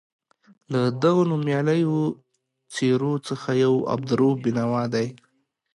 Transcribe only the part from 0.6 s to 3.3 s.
له دغو نومیالیو څېرو